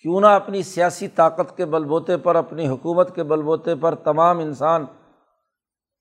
[0.01, 3.95] کیوں نہ اپنی سیاسی طاقت کے بل بوتے پر، اپنی حکومت کے بل بوتے پر
[3.95, 4.86] تمام انسان،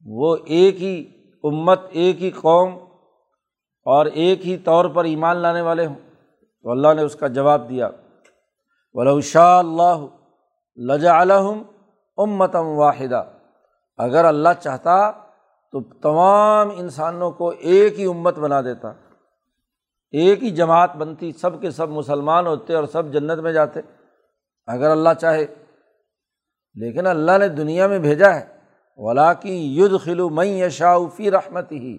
[0.06, 1.11] وہ ایک ہی
[1.44, 2.74] امت، ایک ہی قوم
[3.85, 5.94] اور ایک ہی طور پر ایمان لانے والے ہوں۔
[6.62, 7.90] تو اللہ نے اس کا جواب دیا۔
[9.22, 10.06] شاء اللہ
[10.76, 11.62] لجا علم
[12.16, 13.24] امتم واحدہ
[13.98, 15.11] اگر اللہ چاہتا
[15.72, 18.92] تو تمام انسانوں کو ایک ہی امت بنا دیتا۔
[20.11, 23.80] ایک ہی جماعت بنتی، سب کے سب مسلمان ہوتے اور سب جنت میں جاتے۔
[24.66, 25.46] اگر اللہ چاہے۔
[26.74, 28.56] لیکن اللہ نے دنیا میں بھیجا ہے۔
[28.96, 31.98] ولا کی ید خلو مئی شاعفی رحمت ہی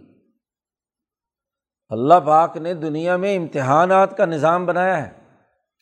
[1.89, 5.11] اللہ پاک نے دنیا میں امتحانات کا نظام بنایا ہے۔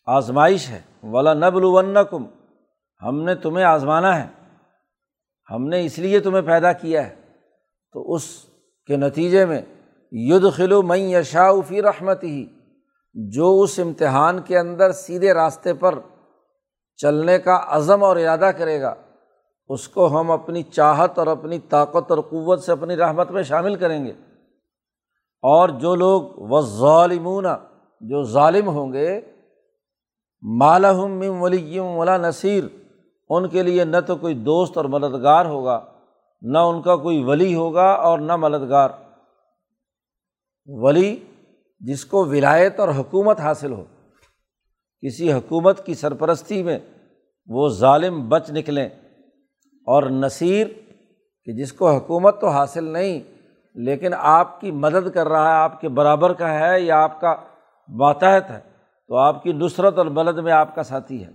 [0.05, 2.25] آزمائش ہے۔ ولا نبل ون کم
[3.03, 4.27] ہم نے تمہیں آزمانا ہے۔
[5.51, 7.20] ہم نے اس لیے تمہیں پیدا کیا ہے۔
[7.93, 8.23] تو اس
[8.87, 9.61] کے نتیجے میں
[10.11, 12.45] ید خلو مئی یشاؤفی رحمت ہی
[13.13, 15.99] جو اس امتحان کے اندر سیدھے راستے پر
[16.95, 18.93] چلنے کا عزم اور ارادہ کرے گا،
[19.67, 23.75] اس کو ہم اپنی چاہت اور اپنی طاقت اور قوت سے اپنی رحمت میں شامل
[23.75, 24.11] کریں گے۔
[25.41, 27.45] اور جو لوگ و ظالمون
[28.01, 29.21] جو ظالم ہوں گے
[30.41, 32.63] مالحم ولیم ولا نصیر،
[33.29, 35.90] ان کے لیے نہ تو کوئی دوست اور مددگار ہوگا۔
[36.41, 38.89] نہ ان کا کوئی ولی ہوگا اور نہ مددگار۔
[40.67, 41.19] ولی
[41.79, 43.83] جس کو ولایت اور حکومت حاصل ہو،
[45.03, 46.79] کسی حکومت کی سرپرستی میں
[47.47, 48.89] وہ ظالم بچ نکلیں
[49.87, 50.67] اور نصیر
[51.45, 53.19] کہ جس کو حکومت تو حاصل نہیں،
[53.75, 57.35] لیکن آپ کی مدد کر رہا ہے، آپ کے برابر کا ہے یا آپ کا
[57.89, 58.59] ماتحت ہے،
[59.07, 61.31] تو آپ کی نصرت اور بلد میں آپ کا ساتھی ہے۔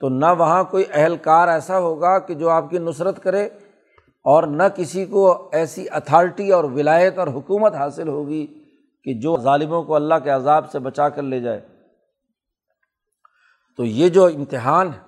[0.00, 3.48] تو نہ وہاں کوئی اہلکار ایسا ہوگا کہ جو آپ کی نصرت کرے
[4.26, 8.46] اور نہ کسی کو ایسی اتھارٹی اور ولایت اور حکومت حاصل ہوگی
[9.04, 11.60] کہ جو ظالموں کو اللہ کے عذاب سے بچا کر لے جائے۔
[13.76, 14.98] تو یہ جو امتحان ہے،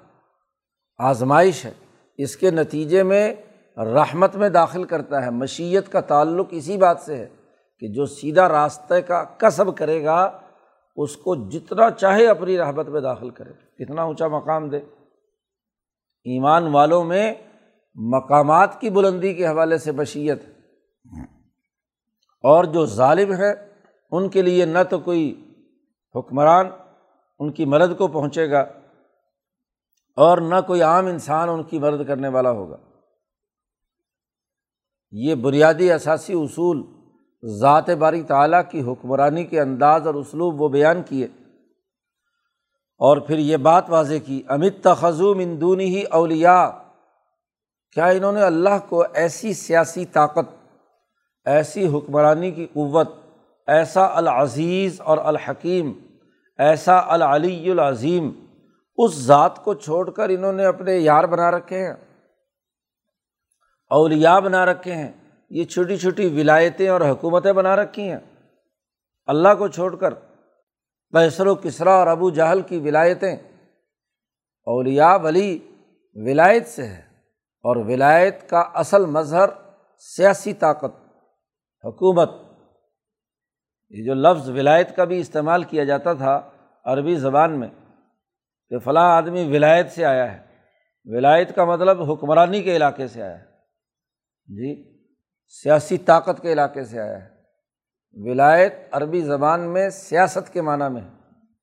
[0.99, 1.73] آزمائش ہے،
[2.19, 3.35] اس کے نتیجے میں
[3.77, 7.29] رحمت میں داخل کرتا ہے۔ مشیت کا تعلق اسی بات سے ہے
[7.79, 10.41] کہ جو سیدھا راستے کا کسب کرے گا،
[10.97, 14.77] اس کو جتنا چاہے اپنی رحمت میں داخل کرے۔ کتنا اونچا مقام دے۔
[16.25, 17.35] ایمان والوں میں
[18.01, 20.53] مقامات کی بلندی کے حوالے سے بشیت ہے۔
[22.43, 23.55] اور جو ظالم ہے،
[24.11, 25.55] ان کے لیے نہ تو کوئی
[26.15, 26.67] حکمران
[27.39, 28.61] ان کی مدد کو پہنچے گا
[30.17, 32.77] اور نہ کوئی عام انسان ان کی مدد کرنے والا ہوگا۔
[35.11, 36.83] یہ بنیادی اثاثی اصول
[37.45, 41.27] ذات باری تعلیٰ کی حکمرانی کے انداز اور اسلوب وہ بیان کیے۔
[42.99, 46.71] اور پھر یہ بات واضح کی، امت تخذوم اندونی ہی اولیا
[47.93, 50.49] کیا انہوں نے اللہ کو ایسی سیاسی طاقت،
[51.47, 53.09] ایسی حکمرانی کی قوت،
[53.69, 55.93] ایسا العزیز اور الحکیم،
[56.59, 58.31] ایسا العلی العظیم
[58.99, 61.95] اس ذات کو چھوڑ کر انہوں نے اپنے یار بنا رکھے ہیں
[63.91, 65.13] اولیا بنا رکھے ہیں،
[65.51, 68.19] یہ چھوٹی چھوٹی ولایتیں اور حکومتیں بنا رکھی ہیں۔
[69.27, 70.15] اللہ کو چھوڑ کر
[71.13, 73.35] پیسر و کسرا اور ابو جہل کی ولایتیں
[74.67, 75.59] اولیا ولی
[76.17, 77.08] ولایت سے ہے
[77.69, 79.49] اور ولایت کا اصل مظہر
[79.99, 80.97] سیاسی طاقت،
[81.85, 82.31] حکومت۔
[83.91, 86.51] یہ جو لفظ ولایت کا بھی استعمال کیا جاتا تھا
[86.85, 87.69] عربی زبان میں
[88.69, 90.45] کہ فلاں آدمی ولایت سے آیا ہے۔
[91.05, 93.45] ولایت کا مطلب حکمرانی کے علاقے سے آیا ہے۔
[94.47, 94.99] جی
[95.49, 97.31] سیاسی طاقت کے علاقے سے آیا ہے۔
[98.13, 101.03] ولایت عربی زبان میں سیاست کے معنیٰ میں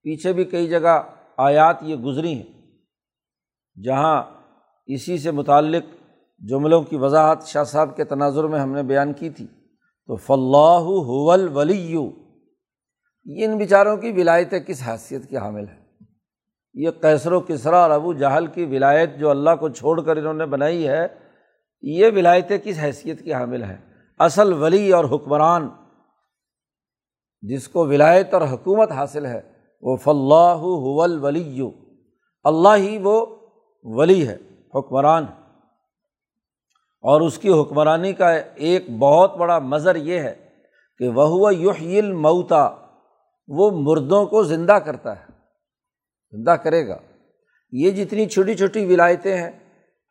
[0.02, 1.02] پیچھے بھی کئی جگہ
[1.38, 2.72] آیات یہ گزری ہیں۔
[3.84, 4.35] جہاں
[4.86, 5.84] اسی سے متعلق
[6.40, 9.48] جملوں کی وضاحت شاہ صاحب کے تناظر میں ہم نے بیان کی تھی۔
[10.08, 11.98] تو فلاح حول ولی
[13.26, 15.86] ان بیچاروں کی ولایتیں کس حیثیت کی حامل ہے
[16.74, 20.34] یہ کیسر و کسرا اور ابو جہل کی ولایت جو اللہ کو چھوڑ کر انہوں
[20.34, 21.08] نے بنائی ہے،
[21.82, 23.78] یہ ولایتیں کس حیثیت کی حامل ہے
[24.20, 25.70] اصل ولی اور حکمران
[27.42, 29.42] جس کو ولایت اور حکومت حاصل ہے،
[29.82, 31.62] وہ فلاح حول ولی
[32.44, 33.26] اللہ ہی وہ
[33.84, 34.38] ولی ہے۔
[34.76, 35.26] حکمران
[37.04, 40.34] اور اس کی حکمرانی کا ایک بہت بڑا مظر یہ ہے
[41.00, 42.70] کہ وہ یحیل موتا
[43.48, 45.26] وہ مردوں کو زندہ کرتا ہے،
[46.34, 46.98] زندہ کرے گا۔
[47.72, 49.52] یہ جتنی چھوٹی چھوٹی ولایتیں ہیں،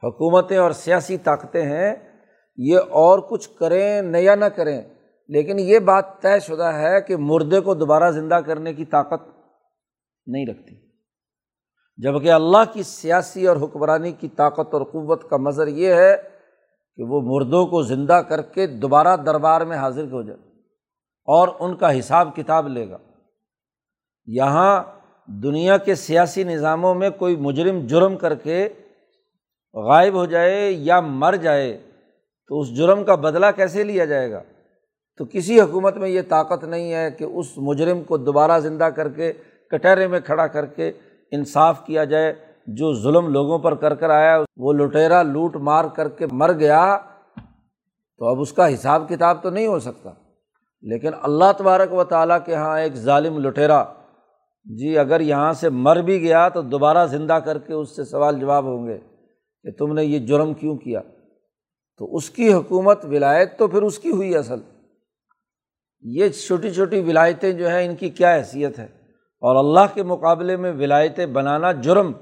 [0.03, 1.95] حکومتیں اور سیاسی طاقتیں ہیں،
[2.57, 4.81] یہ اور کچھ کریں نیا نہ کریں،
[5.29, 9.29] لیکن یہ بات طے شدہ ہے کہ مردے کو دوبارہ زندہ کرنے کی طاقت
[10.27, 10.84] نہیں رکھتی۔
[11.97, 16.16] جبکہ اللہ کی سیاسی اور حکمرانی کی طاقت اور قوت کا مظر یہ ہے
[16.97, 20.38] کہ وہ مردوں کو زندہ کر کے دوبارہ دربار میں حاضر ہو جائے
[21.24, 22.99] اور ان کا حساب کتاب لے گا۔
[24.26, 24.82] یہاں
[25.26, 28.68] دنیا کے سیاسی نظاموں میں کوئی مجرم جرم کر کے
[29.74, 31.78] غائب ہو جائے یا مر جائے
[32.49, 34.42] تو اس جرم کا بدلہ کیسے لیا جائے گا؟
[35.16, 39.09] تو کسی حکومت میں یہ طاقت نہیں ہے کہ اس مجرم کو دوبارہ زندہ کر
[39.09, 39.32] کے
[39.70, 40.92] کٹہرے میں کھڑا کر کے
[41.33, 42.35] انصاف کیا جائے،
[42.66, 46.99] جو ظلم لوگوں پر کر کر آیا، وہ لٹیرا لوٹ مار کر کے مر گیا،
[48.18, 50.11] تو اب اس کا حساب کتاب تو نہیں ہو سکتا۔
[50.83, 53.85] لیکن اللہ تبارک و تعالیٰ کے یہاں ایک ظالم لٹیرا
[54.64, 58.41] جی اگر یہاں سے مر بھی گیا تو دوبارہ زندہ کر کے اس سے سوال
[58.41, 58.99] جواب ہوں گے
[59.62, 61.01] کہ تم نے یہ جرم کیوں کیا؟
[61.99, 64.61] تو اس کی حکومت ولایت تو پھر اس کی ہوئی اصل۔
[66.03, 68.89] یہ چھوٹی چھوٹی ولایتیں جو ہیں، ان کی کیا حیثیت ہے؟
[69.45, 72.12] اور اللہ کے مقابلے میں ولایتیں بنانا جرم۔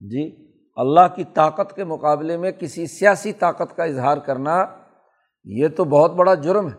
[0.00, 4.66] جی اللہ کی طاقت کے مقابلے میں کسی سیاسی طاقت کا اظہار کرنا
[5.44, 6.76] یہ تو بہت بڑا جرم ہے۔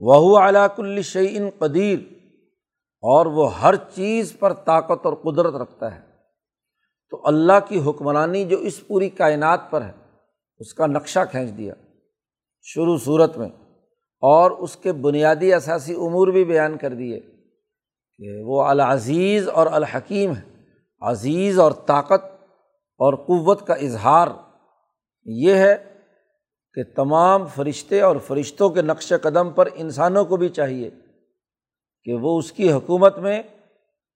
[0.00, 1.98] وہ علاق الشعین قدیر،
[3.02, 6.00] اور وہ ہر چیز پر طاقت اور قدرت رکھتا ہے۔
[7.10, 9.92] تو اللہ کی حکمرانی جو اس پوری کائنات پر ہے،
[10.58, 11.74] اس کا نقشہ کھینچ دیا۔
[12.62, 13.48] شروع صورت میں۔
[14.24, 17.20] اور اس کے بنیادی اثاثی امور بھی بیان کر دیے
[18.18, 20.42] کہ وہ العزیز اور الحکیم ہے
[21.00, 22.24] عزیز اور طاقت
[22.98, 24.28] اور قوت کا اظہار۔
[25.24, 25.74] یہ ہے
[26.74, 30.90] کہ تمام فرشتے اور فرشتوں کے نقش قدم پر انسانوں کو بھی چاہیے
[32.04, 33.42] کہ وہ اس کی حکومت میں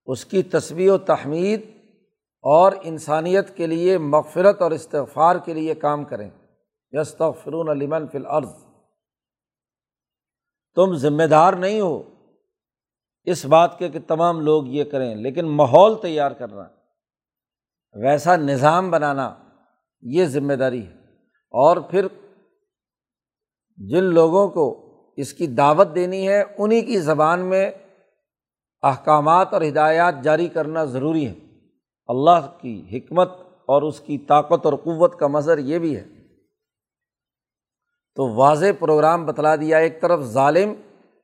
[0.06, 1.60] اس کی تصویر و تحمید
[2.42, 6.30] اور انسانیت کے لیے مغفرت اور استغفار کے لیے کام کریں۔
[6.90, 8.67] یس فرون علیمن فی العرض
[10.74, 12.02] تم ذمہ دار نہیں ہو۔
[13.24, 16.64] اس بات کے کہ تمام لوگ یہ کریں، لیکن ماحول تیار کرنا،
[17.92, 19.34] ویسا نظام بنانا،
[20.00, 20.92] یہ ذمہ داری ہے۔
[21.50, 22.06] اور پھر
[23.76, 24.84] جن لوگوں کو
[25.16, 27.70] اس کی دعوت دینی ہے انہیں کی زبان میں
[28.82, 31.34] احکامات اور ہدایات جاری کرنا ضروری ہے۔
[32.08, 33.30] اللہ کی حکمت
[33.66, 36.17] اور اس کی طاقت اور قوت کا مظر یہ بھی ہے۔
[38.18, 40.72] تو واضح پروگرام بتلا دیا ایک طرف ظالم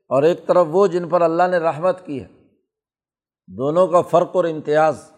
[0.09, 2.26] اور ایک طرف وہ جن پر اللہ نے رحمت کی ہے۔
[3.47, 5.11] دونوں کا فرق اور امتیاز۔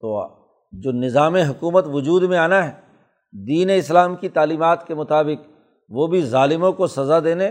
[0.00, 0.28] تو
[0.72, 2.80] جو نظام حکومت وجود میں آنا ہے،
[3.46, 5.50] دین اسلام کی تعلیمات کے مطابق،
[5.88, 7.50] وہ بھی ظالموں کو سزا دینے،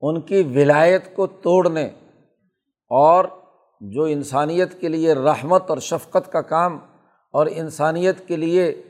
[0.00, 1.86] ان کی ولایت کو توڑنے
[2.88, 3.24] اور
[3.80, 6.78] جو انسانیت کے لیے رحمت اور شفقت کا کام
[7.32, 8.82] اور انسانیت کے لیے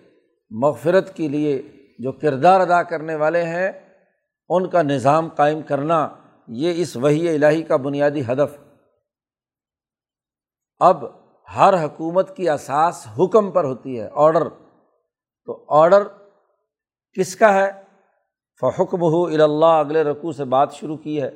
[0.50, 1.62] مغفرت کے لیے
[1.98, 3.72] جو کردار ادا کرنے والے ہیں،
[4.48, 6.08] ان کا نظام قائم کرنا
[6.48, 8.58] یہ اس وہی الہی کا بنیادی ہدف۔
[10.78, 11.04] اب
[11.56, 14.48] ہر حکومت کی اساس حکم پر ہوتی ہے آڈر
[15.46, 16.02] تو آڈر
[17.12, 17.70] کس کا ہے؟
[18.60, 21.28] فحکم ہو الا اگلے رقوع سے بات شروع کی ہے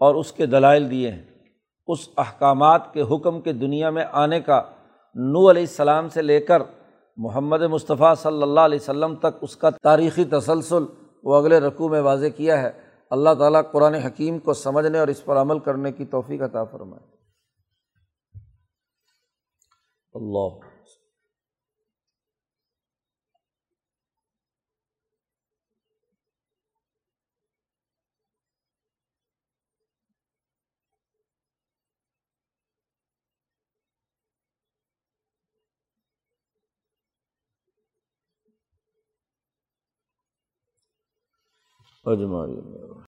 [0.00, 1.24] اور اس کے دلائل دیے ہیں۔
[1.86, 4.62] اس احکامات کے حکم کے دنیا میں آنے کا
[5.14, 6.62] نو علیہ السلام سے لے کر
[7.18, 10.84] محمد مصطفیٰ صلی اللہ علیہ وسلم تک اس کا تاریخی تسلسل
[11.24, 12.70] وہ اگلے رقوع میں واضح کیا ہے۔
[13.10, 17.06] اللہ تعالیٰ قرآن حکیم کو سمجھنے اور اس پر عمل کرنے کی توفیق عطا فرمائے۔
[20.12, 20.67] اللہ
[42.10, 42.56] اجمائی